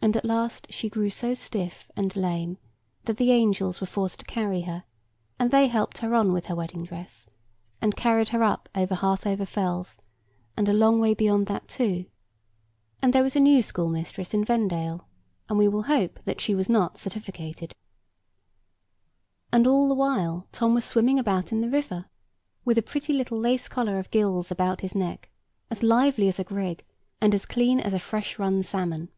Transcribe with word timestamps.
And 0.00 0.16
at 0.16 0.24
last 0.24 0.68
she 0.72 0.88
grew 0.88 1.10
so 1.10 1.34
stiff 1.34 1.90
and 1.96 2.14
lame, 2.14 2.56
that 3.04 3.16
the 3.16 3.32
angels 3.32 3.80
were 3.80 3.86
forced 3.86 4.20
to 4.20 4.24
carry 4.26 4.60
her; 4.60 4.84
and 5.40 5.50
they 5.50 5.66
helped 5.66 5.98
her 5.98 6.14
on 6.14 6.32
with 6.32 6.46
her 6.46 6.54
wedding 6.54 6.84
dress, 6.84 7.26
and 7.82 7.96
carried 7.96 8.28
her 8.28 8.44
up 8.44 8.68
over 8.76 8.94
Harthover 8.94 9.44
Fells, 9.46 9.98
and 10.56 10.68
a 10.68 10.72
long 10.72 11.00
way 11.00 11.14
beyond 11.14 11.48
that 11.48 11.66
too; 11.66 12.06
and 13.02 13.12
there 13.12 13.24
was 13.24 13.34
a 13.34 13.40
new 13.40 13.60
schoolmistress 13.60 14.32
in 14.32 14.44
Vendale, 14.44 15.04
and 15.48 15.58
we 15.58 15.66
will 15.66 15.82
hope 15.82 16.22
that 16.22 16.40
she 16.40 16.54
was 16.54 16.68
not 16.68 16.96
certificated. 16.96 17.74
And 19.52 19.66
all 19.66 19.88
the 19.88 19.94
while 19.94 20.46
Tom 20.52 20.74
was 20.74 20.84
swimming 20.84 21.18
about 21.18 21.50
in 21.50 21.60
the 21.60 21.68
river, 21.68 22.06
with 22.64 22.78
a 22.78 22.82
pretty 22.82 23.12
little 23.12 23.36
lace 23.38 23.66
collar 23.66 23.98
of 23.98 24.12
gills 24.12 24.52
about 24.52 24.80
his 24.80 24.94
neck, 24.94 25.28
as 25.72 25.82
lively 25.82 26.28
as 26.28 26.38
a 26.38 26.44
grig, 26.44 26.84
and 27.20 27.34
as 27.34 27.44
clean 27.46 27.80
as 27.80 27.92
a 27.92 27.98
fresh 27.98 28.38
run 28.38 28.62
salmon. 28.62 29.08